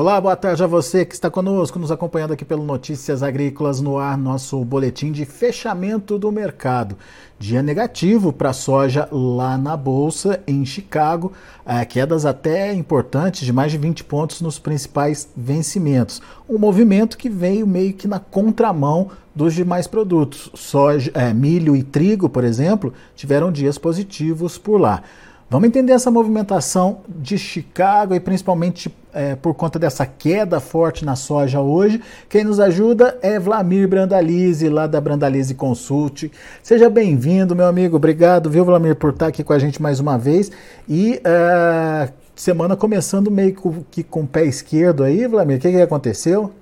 [0.00, 3.98] Olá, boa tarde a você que está conosco, nos acompanhando aqui pelo Notícias Agrícolas no
[3.98, 6.96] ar, nosso boletim de fechamento do mercado.
[7.36, 11.32] Dia negativo para a soja lá na Bolsa, em Chicago,
[11.66, 16.22] é, quedas até importantes de mais de 20 pontos nos principais vencimentos.
[16.48, 20.48] Um movimento que veio meio que na contramão dos demais produtos.
[20.54, 25.02] Soja, é, milho e trigo, por exemplo, tiveram dias positivos por lá.
[25.50, 31.16] Vamos entender essa movimentação de Chicago e principalmente é, por conta dessa queda forte na
[31.16, 32.02] soja hoje.
[32.28, 36.30] Quem nos ajuda é Vlamir Brandalize, lá da Brandalize Consult.
[36.62, 37.96] Seja bem-vindo, meu amigo.
[37.96, 40.52] Obrigado, viu, Vlamir, por estar aqui com a gente mais uma vez.
[40.86, 43.56] E é, semana começando meio
[43.90, 45.56] que com o pé esquerdo aí, Vlamir.
[45.56, 46.52] O que, que aconteceu?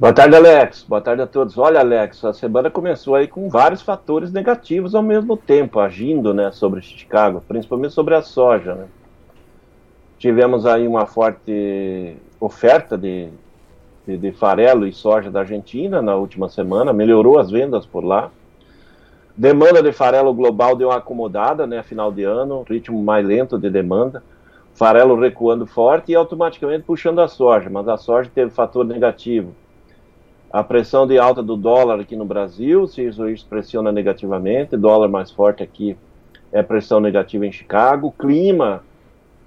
[0.00, 0.84] Boa tarde, Alex.
[0.88, 1.58] Boa tarde a todos.
[1.58, 6.52] Olha, Alex, a semana começou aí com vários fatores negativos ao mesmo tempo, agindo né,
[6.52, 8.76] sobre Chicago, principalmente sobre a soja.
[8.76, 8.86] Né?
[10.16, 13.28] Tivemos aí uma forte oferta de,
[14.06, 18.30] de, de, farelo e soja da Argentina na última semana, melhorou as vendas por lá.
[19.36, 23.68] Demanda de farelo global deu uma acomodada, né, final de ano, ritmo mais lento de
[23.68, 24.22] demanda.
[24.74, 29.56] Farelo recuando forte e automaticamente puxando a soja, mas a soja teve fator negativo
[30.50, 35.30] a pressão de alta do dólar aqui no Brasil, se isso pressiona negativamente, dólar mais
[35.30, 35.96] forte aqui
[36.50, 38.82] é pressão negativa em Chicago, clima,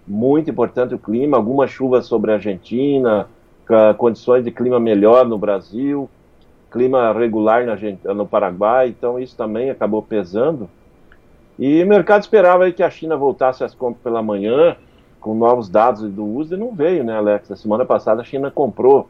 [0.08, 3.28] muito importante o clima, algumas chuvas sobre a Argentina,
[3.98, 6.08] condições de clima melhor no Brasil,
[6.70, 10.70] clima regular na, no Paraguai, então isso também acabou pesando.
[11.58, 14.76] E o mercado esperava que a China voltasse às compras pela manhã,
[15.20, 17.52] com novos dados do uso, e não veio, né, Alex?
[17.52, 19.08] A semana passada a China comprou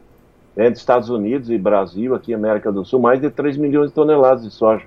[0.56, 4.42] entre Estados Unidos e Brasil, aqui América do Sul, mais de 3 milhões de toneladas
[4.42, 4.84] de soja.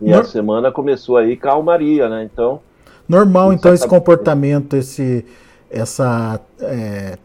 [0.00, 2.24] E Nor a semana começou aí calmaria, né?
[2.24, 2.60] Então.
[3.08, 5.24] Normal, então, esse comportamento, esse,
[5.70, 7.18] essa é,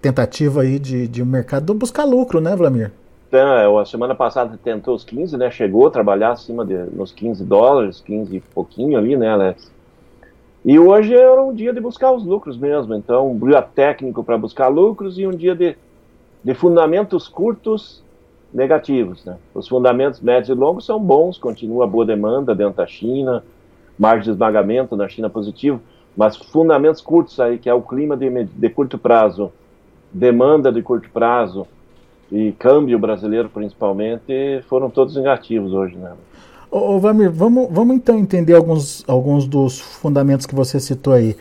[0.00, 2.92] tentativa aí de, de um mercado buscar lucro, né, Vladimir?
[3.28, 5.50] Então, a semana passada tentou os 15, né?
[5.50, 9.70] Chegou a trabalhar acima de nos 15 dólares, 15 e pouquinho ali, né, Alex?
[10.64, 12.94] E hoje era um dia de buscar os lucros mesmo.
[12.94, 15.76] Então, um dia técnico para buscar lucros e um dia de
[16.42, 18.02] de fundamentos curtos
[18.52, 19.24] negativos.
[19.24, 19.36] Né?
[19.54, 23.42] Os fundamentos médios e longos são bons, continua boa demanda dentro da China,
[23.98, 25.80] margem de esmagamento na China positivo,
[26.16, 29.50] mas fundamentos curtos aí, que é o clima de, de curto prazo,
[30.12, 31.66] demanda de curto prazo
[32.30, 35.96] e câmbio brasileiro principalmente, foram todos negativos hoje.
[35.96, 36.12] Né?
[36.70, 41.36] Ô, ô Vamir, vamos, vamos então entender alguns, alguns dos fundamentos que você citou aí.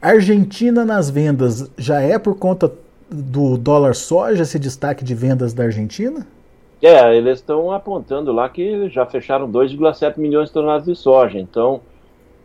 [0.00, 2.70] Argentina nas vendas já é por conta
[3.10, 6.26] do dólar soja, esse destaque de vendas da Argentina?
[6.82, 11.80] É, eles estão apontando lá que já fecharam 2,7 milhões de toneladas de soja, então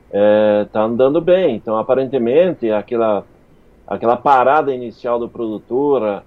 [0.08, 1.56] está é, tá andando bem.
[1.56, 3.26] Então, aparentemente, aquela,
[3.86, 6.24] aquela parada inicial do produtor,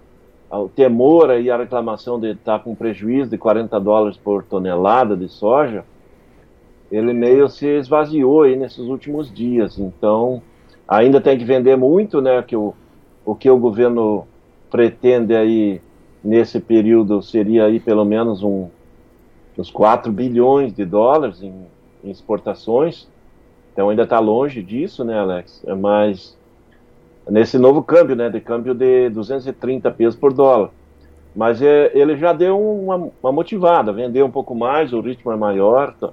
[0.50, 5.16] o temor e a reclamação de estar tá com prejuízo de 40 dólares por tonelada
[5.16, 5.84] de soja,
[6.90, 9.78] ele meio se esvaziou aí nesses últimos dias.
[9.78, 10.42] Então,
[10.86, 12.42] ainda tem que vender muito, né?
[12.42, 12.74] Que o,
[13.24, 14.26] o que o governo
[14.70, 15.80] pretende aí
[16.22, 18.68] nesse período seria aí pelo menos um,
[19.56, 21.66] uns 4 bilhões de dólares em,
[22.02, 23.08] em exportações.
[23.72, 25.62] Então ainda está longe disso, né, Alex?
[25.66, 26.36] É mais
[27.28, 30.70] nesse novo câmbio, né, de câmbio de 230 pesos por dólar.
[31.34, 35.36] Mas é, ele já deu uma, uma, motivada, vendeu um pouco mais, o ritmo é
[35.36, 35.94] maior.
[35.94, 36.10] Tá.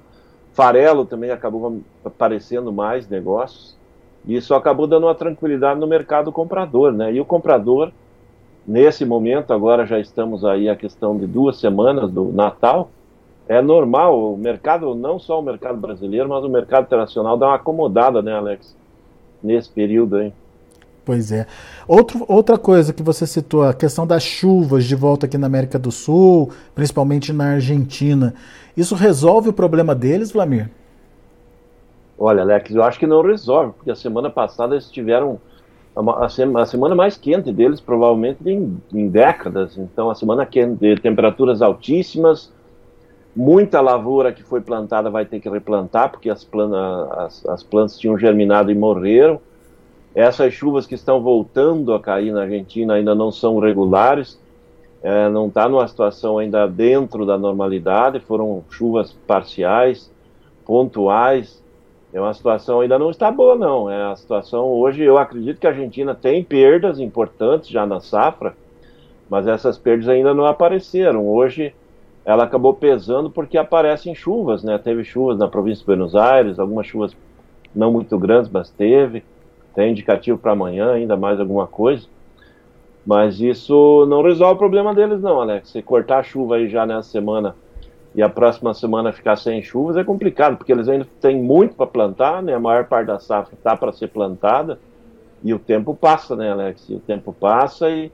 [0.53, 3.77] Farelo também acabou aparecendo mais negócios.
[4.27, 7.13] Isso acabou dando uma tranquilidade no mercado comprador, né?
[7.13, 7.91] E o comprador,
[8.67, 12.89] nesse momento, agora já estamos aí a questão de duas semanas do Natal,
[13.47, 17.55] é normal, o mercado, não só o mercado brasileiro, mas o mercado internacional dá uma
[17.55, 18.75] acomodada, né, Alex?
[19.41, 20.31] Nesse período aí.
[21.03, 21.47] Pois é.
[21.87, 25.79] Outro, outra coisa que você citou, a questão das chuvas de volta aqui na América
[25.79, 28.35] do Sul, principalmente na Argentina.
[28.77, 30.69] Isso resolve o problema deles, Vlamir?
[32.19, 35.39] Olha, Alex, eu acho que não resolve, porque a semana passada eles tiveram
[35.95, 39.77] a, a semana mais quente deles, provavelmente em, em, décadas.
[39.77, 42.51] Então, a semana quente, temperaturas altíssimas,
[43.33, 47.97] muita lavoura que foi plantada vai ter que replantar, porque as, plana, as, as plantas
[47.97, 49.39] tinham germinado e morreram.
[50.13, 54.37] Essas chuvas que estão voltando a cair na Argentina ainda não são regulares,
[55.01, 60.11] é, não está numa situação ainda dentro da normalidade, foram chuvas parciais,
[60.65, 61.63] pontuais,
[62.11, 63.89] é uma situação ainda não está boa, não.
[63.89, 68.55] É a situação hoje, eu acredito que a Argentina tem perdas importantes já na safra,
[69.29, 71.27] mas essas perdas ainda não apareceram.
[71.27, 71.73] Hoje
[72.25, 74.77] ela acabou pesando porque aparecem chuvas, né?
[74.77, 77.15] Teve chuvas na província de Buenos Aires, algumas chuvas
[77.75, 79.23] não muito grandes, mas teve.
[79.75, 82.07] Tem indicativo para amanhã, ainda mais alguma coisa.
[83.05, 85.69] Mas isso não resolve o problema deles, não, Alex.
[85.69, 87.55] Se cortar a chuva aí já nessa semana
[88.15, 91.85] e a próxima semana ficar sem chuvas é complicado, porque eles ainda têm muito para
[91.85, 92.53] plantar, né?
[92.53, 94.79] A maior parte da safra está para ser plantada
[95.43, 96.85] e o tempo passa, né, Alex?
[96.89, 98.11] E o tempo passa e,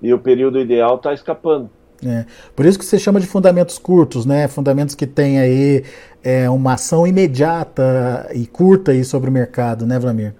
[0.00, 1.68] e o período ideal está escapando.
[2.06, 2.24] É.
[2.54, 4.46] Por isso que você chama de fundamentos curtos, né?
[4.46, 5.84] Fundamentos que têm aí
[6.22, 10.34] é, uma ação imediata e curta aí sobre o mercado, né, Vlamir?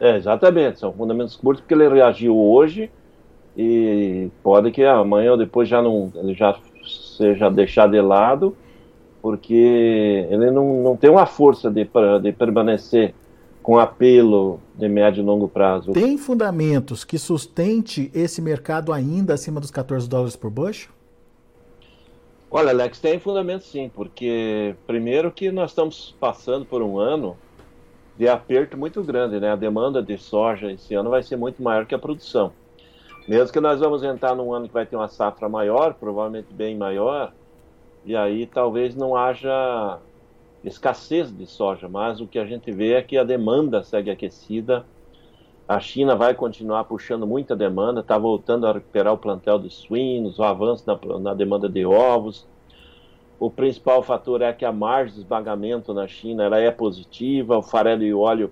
[0.00, 0.78] É, exatamente.
[0.78, 2.90] São fundamentos curtos porque ele reagiu hoje
[3.56, 6.56] e pode que amanhã ou depois já não ele já
[7.18, 8.56] seja deixado de lado,
[9.20, 11.86] porque ele não, não tem uma força de,
[12.22, 13.14] de permanecer
[13.62, 15.92] com apelo de médio e longo prazo.
[15.92, 20.90] Tem fundamentos que sustente esse mercado ainda acima dos 14 dólares por bushel?
[22.50, 27.36] Olha, Alex, tem fundamento sim, porque primeiro que nós estamos passando por um ano
[28.16, 29.52] de aperto muito grande, né?
[29.52, 32.52] A demanda de soja esse ano vai ser muito maior que a produção.
[33.28, 36.74] Mesmo que nós vamos entrar num ano que vai ter uma safra maior, provavelmente bem
[36.74, 37.30] maior,
[38.02, 39.98] e aí talvez não haja
[40.64, 44.82] escassez de soja, mas o que a gente vê é que a demanda segue aquecida,
[45.68, 50.38] a China vai continuar puxando muita demanda, está voltando a recuperar o plantel de suínos,
[50.38, 52.46] o avanço na, na, demanda de ovos.
[53.38, 57.62] O principal fator é que a margem de esmagamento na China ela é positiva, o
[57.62, 58.50] farelo e o óleo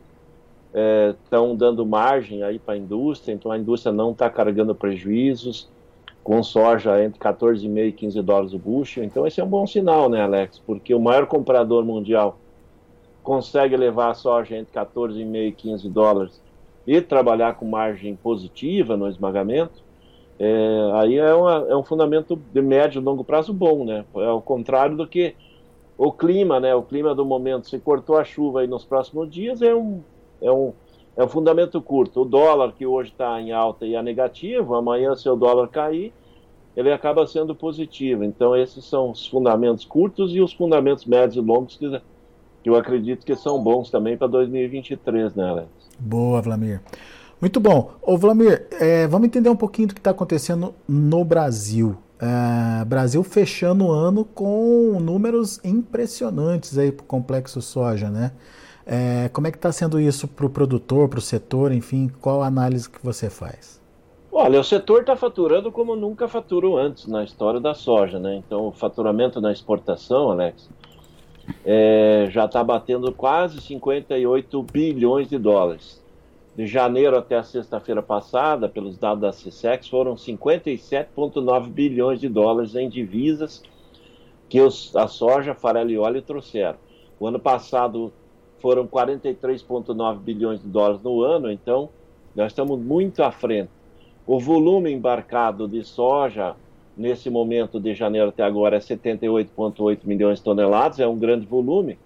[1.25, 5.69] estão é, dando margem aí para a indústria, então a indústria não está carregando prejuízos,
[6.23, 9.05] com soja entre 14,5 e 15 dólares o bushel.
[9.05, 10.59] Então esse é um bom sinal, né, Alex?
[10.59, 12.39] Porque o maior comprador mundial
[13.23, 16.43] consegue levar a soja entre 14,5 e 15 dólares
[16.87, 19.83] e trabalhar com margem positiva no esmagamento,
[20.39, 24.05] é, aí é, uma, é, um fundamento de médio e longo prazo bom, né?
[24.17, 25.35] É ao contrário do que
[25.97, 26.75] o clima, né?
[26.75, 30.03] O clima do momento, se cortou a chuva aí nos próximos dias, é um,
[30.41, 30.73] é um,
[31.17, 32.23] é um fundamento curto.
[32.23, 36.13] O dólar, que hoje está em alta e é negativo, amanhã, se o dólar cair,
[36.77, 38.23] ele acaba sendo positivo.
[38.23, 41.89] Então, esses são os fundamentos curtos e os fundamentos médios e longos que,
[42.63, 45.69] que eu acredito que são bons também para 2023, né, Alex?
[45.99, 46.83] Boa, Vlamir.
[47.41, 47.93] Muito bom.
[48.03, 51.97] Ô, Vlamir, é, vamos entender um pouquinho do que está acontecendo no Brasil.
[52.19, 58.33] É, Brasil fechando o ano com números impressionantes aí para o complexo soja, né?
[58.87, 62.43] É, como é que está sendo isso para o produtor, para o setor, enfim, qual
[62.43, 63.83] a análise que você faz?
[64.31, 68.37] Olha, o setor está faturando como nunca faturou antes na história da soja, né?
[68.37, 70.71] Então, o faturamento na exportação, Alex,
[71.65, 76.01] é, já está batendo quase 58 bilhões de dólares.
[76.55, 82.75] De janeiro até a sexta-feira passada, pelos dados da CSEX, foram 57,9 bilhões de dólares
[82.75, 83.63] em divisas
[84.49, 86.79] que os, a soja, farelo e óleo trouxeram.
[87.19, 88.13] O ano passado
[88.61, 91.89] foram 43,9 bilhões de dólares no ano, então
[92.35, 93.71] nós estamos muito à frente.
[94.27, 96.57] O volume embarcado de soja
[96.97, 101.99] nesse momento de janeiro até agora é 78,8 milhões de toneladas, é um grande volume,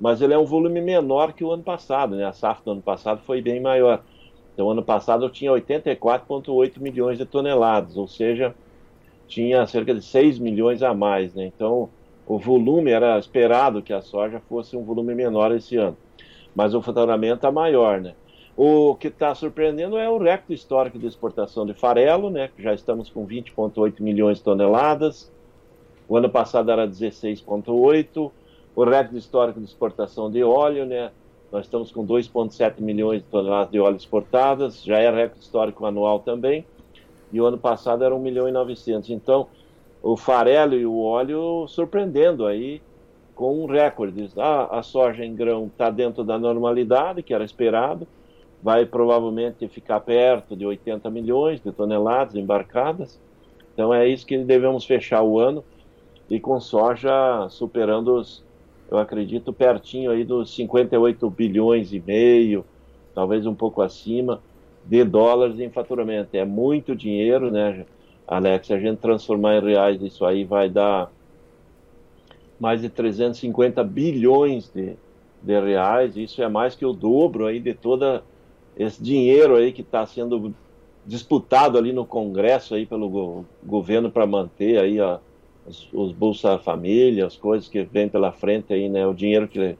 [0.00, 2.24] mas ele é um volume menor que o ano passado, né?
[2.24, 4.02] A safra do ano passado foi bem maior.
[4.54, 8.54] Então, ano passado eu tinha 84,8 milhões de toneladas, ou seja,
[9.26, 11.46] tinha cerca de 6 milhões a mais, né?
[11.46, 11.90] Então,
[12.28, 15.96] o volume era esperado que a soja fosse um volume menor esse ano,
[16.54, 18.14] mas o faturamento está maior, né?
[18.54, 22.50] O que está surpreendendo é o recorde histórico de exportação de farelo, né?
[22.58, 25.32] Já estamos com 20,8 milhões de toneladas.
[26.06, 28.30] O ano passado era 16,8.
[28.74, 31.12] O recorde histórico de exportação de óleo, né?
[31.50, 34.82] Nós estamos com 2,7 milhões de toneladas de óleo exportadas.
[34.82, 36.66] Já é recorde histórico anual também.
[37.32, 39.08] E o ano passado era 1 milhão e 900.
[39.10, 39.46] Então,
[40.02, 42.80] o farelo e o óleo surpreendendo aí
[43.34, 44.30] com um recorde.
[44.36, 48.06] Ah, a soja em grão está dentro da normalidade, que era esperado
[48.62, 53.20] vai provavelmente ficar perto de 80 milhões de toneladas embarcadas.
[53.72, 55.64] Então é isso que devemos fechar o ano
[56.28, 58.44] e com soja superando os,
[58.90, 62.64] eu acredito, pertinho aí dos 58 bilhões e meio,
[63.14, 64.40] talvez um pouco acima,
[64.84, 66.30] de dólares em faturamento.
[66.32, 67.86] É muito dinheiro, né,
[68.28, 68.66] Alex?
[68.66, 71.10] Se a gente transformar em reais, isso aí vai dar
[72.60, 74.96] mais de 350 bilhões de,
[75.42, 76.16] de reais.
[76.16, 78.22] Isso é mais que o dobro aí de toda
[78.76, 80.54] esse dinheiro aí que está sendo
[81.06, 85.18] disputado ali no Congresso aí pelo go governo para manter aí a,
[85.66, 89.06] os, os, Bolsa Família, as coisas que vem pela frente aí, né?
[89.06, 89.76] O dinheiro que,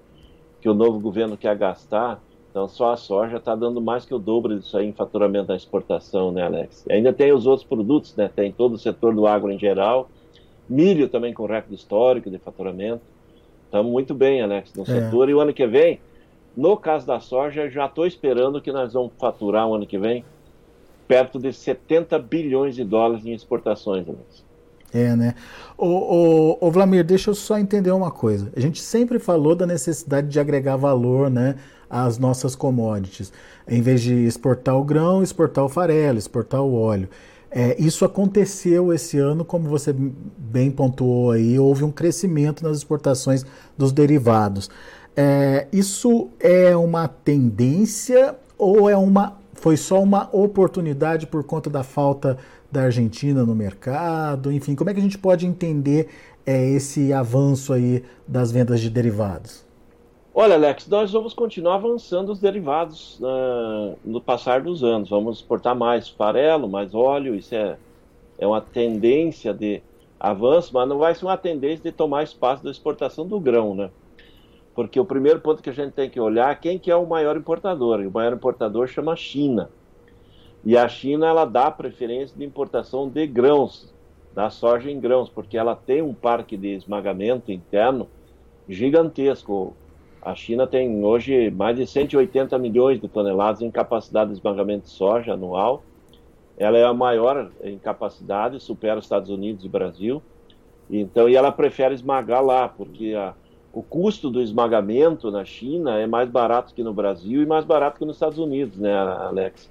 [0.61, 2.23] que o novo governo quer gastar.
[2.51, 5.57] Então só a soja está dando mais que o dobro disso aí em faturamento da
[5.57, 6.85] exportação, né, Alex?
[6.89, 8.31] E ainda tem os outros produtos, né?
[8.35, 10.09] Tem todo o setor do agro em geral,
[10.69, 13.03] milho também com recorde histórico de faturamento.
[13.65, 14.87] Estamos muito bem, Alex, no é.
[14.87, 15.29] setor.
[15.29, 16.01] E o ano que vem
[16.59, 20.25] no caso da soja, já estou esperando que nós vamos faturar o ano que vem
[21.07, 24.09] perto de 70 bilhões de dólares em exportações.
[24.09, 24.45] Alex.
[24.93, 25.35] É, né?
[25.77, 28.51] Ô, ô, ô, Vlamir, deixa eu só entender uma coisa.
[28.57, 31.57] A gente sempre falou da necessidade de agregar valor, né,
[31.91, 33.33] às nossas commodities.
[33.67, 37.09] Em vez de exportar o grão, exportar o farelo, exportar o óleo.
[37.51, 43.45] É, isso aconteceu esse ano, como você bem pontuou aí, houve um crescimento nas exportações
[43.77, 44.71] dos derivados.
[45.17, 51.83] É, isso é uma tendência ou é uma foi só uma oportunidade por conta da
[51.83, 52.39] falta
[52.71, 54.53] da Argentina no mercado?
[54.53, 56.09] Enfim, como é que a gente pode entender
[56.47, 59.67] é, esse avanço aí das vendas de derivados?
[60.35, 65.11] Olha, Alex, nós vamos continuar avançando os derivados uh, no passar dos anos.
[65.11, 67.35] Vamos exportar mais farelo, mais óleo.
[67.35, 67.77] Isso é,
[68.39, 69.83] é uma tendência de
[70.21, 73.91] avanço, mas não vai ser uma tendência de tomar espaço da exportação do grão, né?
[74.77, 77.05] Porque o primeiro ponto que a gente tem que olhar é quem que é o
[77.05, 78.01] maior importador.
[78.01, 79.69] E o maior importador chama China.
[80.65, 83.95] E a China ela dá preferência de importação de grãos,
[84.35, 88.09] da soja em grãos, porque ela tem um parque de esmagamento interno
[88.69, 89.75] gigantesco.
[90.21, 94.91] A China tem hoje mais de 180 milhões de toneladas em capacidade de esmagamento de
[94.91, 95.83] soja anual.
[96.57, 100.23] Ela é a maior em capacidade, supera os Estados Unidos e Brasil.
[100.91, 103.35] Então, e ela prefere esmagar lá, porque a,
[103.73, 107.99] o custo do esmagamento na China é mais barato que no Brasil e mais barato
[107.99, 109.71] que nos Estados Unidos, né, Alex?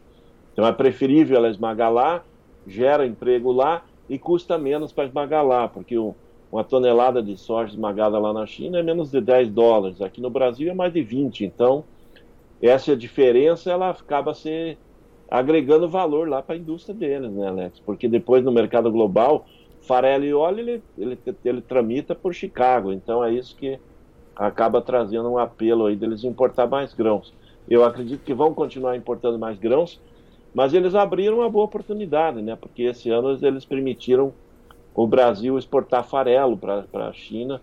[0.57, 2.23] Então é preferível ela esmagar lá,
[2.65, 5.95] gera emprego lá e custa menos para esmagar lá, porque
[6.51, 10.31] uma tonelada de soja esmagada lá na China é menos de 10 dólares, aqui no
[10.31, 11.45] Brasil é mais de 20.
[11.45, 11.83] Então,
[12.59, 14.75] essa diferença ela acaba se
[15.29, 17.79] agregando valor lá para a indústria deles, né, Alex?
[17.81, 19.45] Porque depois no mercado global,
[19.81, 23.79] farelo e óleo ele, ele, ele tramita por Chicago, então é isso que
[24.35, 27.31] acaba trazendo um apelo aí deles importar mais grãos.
[27.69, 30.01] Eu acredito que vão continuar importando mais grãos,
[30.53, 32.55] mas eles abriram uma boa oportunidade, né?
[32.55, 34.33] Porque esse ano eles permitiram
[34.95, 37.61] o Brasil exportar farelo para a China.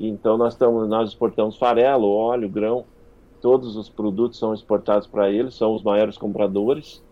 [0.00, 2.84] Então nós, estamos, nós exportamos farelo, óleo, grão,
[3.40, 7.02] todos os produtos são exportados para eles, são os maiores compradores.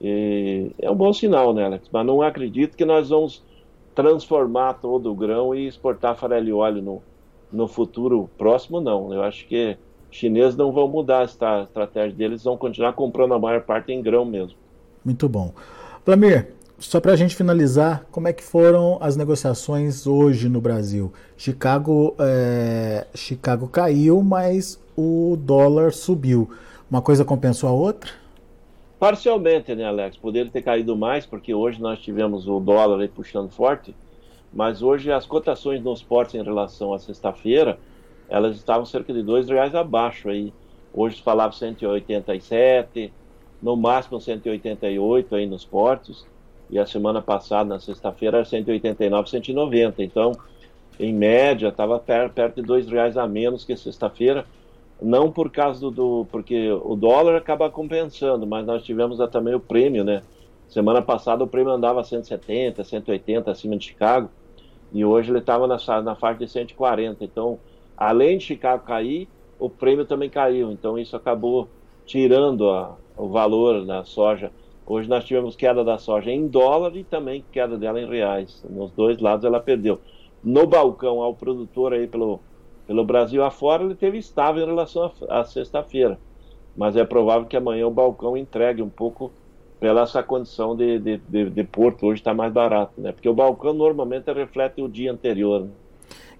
[0.00, 1.88] E é um bom sinal, né, Alex?
[1.92, 3.42] Mas não acredito que nós vamos
[3.94, 7.02] transformar todo o grão e exportar farelo e óleo no,
[7.52, 9.12] no futuro próximo, não.
[9.12, 9.76] Eu acho que
[10.10, 14.24] chineses não vão mudar a estratégia deles, vão continuar comprando a maior parte em grão
[14.24, 14.56] mesmo.
[15.04, 15.52] Muito bom.
[16.04, 16.48] Vlamir,
[16.78, 21.12] só para a gente finalizar, como é que foram as negociações hoje no Brasil?
[21.36, 26.50] Chicago, é, Chicago caiu, mas o dólar subiu.
[26.90, 28.10] Uma coisa compensou a outra?
[28.98, 30.16] Parcialmente, né, Alex?
[30.16, 33.94] Poderia ter caído mais, porque hoje nós tivemos o dólar aí puxando forte,
[34.52, 37.78] mas hoje as cotações nos portos em relação à sexta-feira
[38.30, 40.52] elas estavam cerca de dois reais abaixo aí.
[40.94, 43.12] Hoje falava 187,
[43.60, 46.26] no máximo 188 aí nos portos,
[46.70, 50.02] e a semana passada, na sexta-feira, era 189, 190.
[50.02, 50.32] Então,
[50.98, 54.46] em média, estava perto, perto de dois reais a menos que sexta-feira,
[55.02, 59.60] não por causa do, do, porque o dólar acaba compensando, mas nós tivemos também o
[59.60, 60.22] prêmio, né?
[60.68, 64.30] Semana passada o prêmio andava 170, 180 acima de Chicago,
[64.92, 67.24] e hoje ele estava na, na faixa de 140.
[67.24, 67.58] Então,
[68.00, 69.28] além de Chicago cair,
[69.58, 70.72] o prêmio também caiu.
[70.72, 71.68] Então isso acabou
[72.06, 74.50] tirando a, o valor da soja.
[74.86, 78.64] Hoje nós tivemos queda da soja em dólar e também queda dela em reais.
[78.68, 80.00] Nos dois lados ela perdeu.
[80.42, 82.40] No balcão ao produtor aí pelo,
[82.86, 86.18] pelo Brasil afora, ele teve estável em relação à sexta-feira.
[86.74, 89.30] Mas é provável que amanhã o balcão entregue um pouco
[89.78, 92.06] pela essa condição de, de, de, de porto.
[92.06, 93.12] Hoje está mais barato, né?
[93.12, 95.62] Porque o balcão normalmente reflete o dia anterior.
[95.62, 95.70] Né?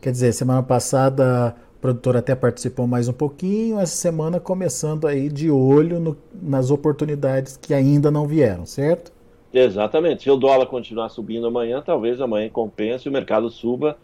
[0.01, 5.29] Quer dizer, semana passada o produtor até participou mais um pouquinho, essa semana começando aí
[5.29, 9.13] de olho no, nas oportunidades que ainda não vieram, certo?
[9.53, 10.23] Exatamente.
[10.25, 13.97] Se o dólar continuar subindo amanhã, talvez amanhã compense e o mercado suba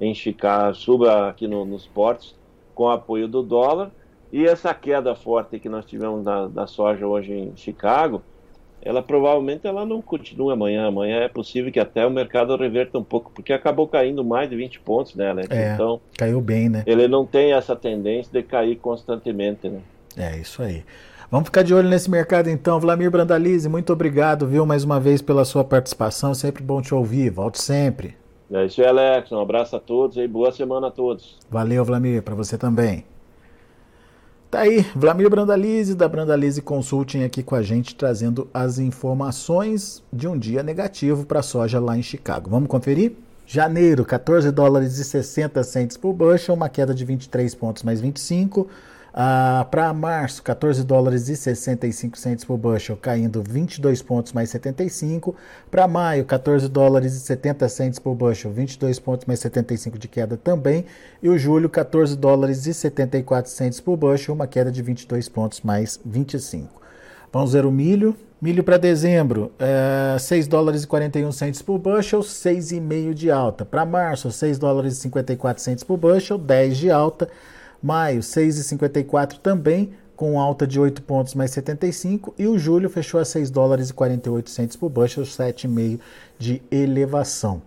[0.00, 2.34] em Chicago, suba aqui no, nos portos
[2.74, 3.90] com apoio do dólar.
[4.32, 8.22] E essa queda forte que nós tivemos na soja hoje em Chicago,
[8.86, 10.86] ela provavelmente ela não continua amanhã.
[10.86, 14.54] Amanhã é possível que até o mercado reverta um pouco, porque acabou caindo mais de
[14.54, 15.50] 20 pontos, né, Alex?
[15.50, 16.84] É, então, caiu bem, né?
[16.86, 19.80] Ele não tem essa tendência de cair constantemente, né?
[20.16, 20.84] É, isso aí.
[21.28, 22.78] Vamos ficar de olho nesse mercado então.
[22.78, 26.32] Vladimir Brandalize, muito obrigado, viu, mais uma vez pela sua participação.
[26.32, 27.30] Sempre bom te ouvir.
[27.30, 28.14] Volte sempre.
[28.52, 29.32] É isso aí, Alex.
[29.32, 31.36] Um abraço a todos e boa semana a todos.
[31.50, 33.04] Valeu, Vladimir, para você também.
[34.48, 40.28] Tá aí, Vlamir Brandalize, da Brandalize Consulting, aqui com a gente, trazendo as informações de
[40.28, 42.48] um dia negativo para a soja lá em Chicago.
[42.48, 43.14] Vamos conferir?
[43.44, 48.68] Janeiro, 14 dólares e 60 centes por bushel, uma queda de 23 pontos mais 25.
[49.18, 55.34] Ah, Para março, 14 dólares e 65 centes por bushel, caindo 22 pontos mais 75.
[55.70, 60.36] Para maio, 14 dólares e 70 centes por bushel, 22 pontos mais 75 de queda
[60.36, 60.84] também.
[61.22, 65.62] E o julho, 14 dólares e 74 centes por bushel, uma queda de 22 pontos
[65.62, 66.82] mais 25.
[67.32, 68.14] Vamos ver o milho.
[68.38, 73.64] Milho para dezembro, é, 6 dólares e 41 centes por bushel, 6,5 de alta.
[73.64, 77.30] Para março, 6 dólares e 54 centes por bushel, 10 de alta.
[77.82, 82.34] Maio, 6,54 também, com alta de 8 pontos mais 75.
[82.38, 86.00] E o julho fechou a 6 dólares e 48 centes por bushel, 7,5
[86.38, 87.62] de elevação.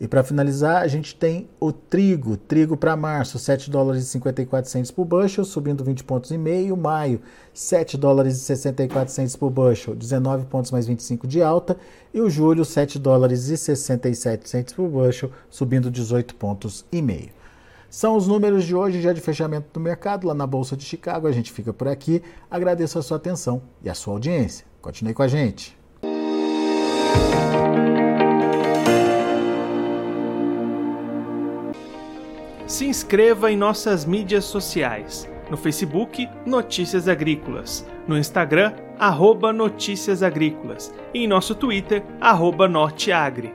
[0.00, 2.36] E para finalizar, a gente tem o trigo.
[2.36, 6.76] Trigo para março, 7 dólares e 54 centes por bushel, subindo 20 pontos e meio.
[6.76, 7.20] Maio,
[7.52, 11.76] 7 dólares e 64 centes por bushel, 19 pontos mais 25 de alta.
[12.14, 17.37] E o julho, 7 dólares e 67 centes por bushel, subindo 18 pontos e meio.
[17.90, 21.26] São os números de hoje, já de fechamento do mercado lá na Bolsa de Chicago.
[21.26, 22.22] A gente fica por aqui.
[22.50, 24.66] Agradeço a sua atenção e a sua audiência.
[24.82, 25.76] Continue com a gente.
[32.66, 35.26] Se inscreva em nossas mídias sociais.
[35.50, 37.86] No Facebook, Notícias Agrícolas.
[38.06, 40.92] No Instagram, arroba Notícias Agrícolas.
[41.14, 43.54] E em nosso Twitter, arroba Norteagri.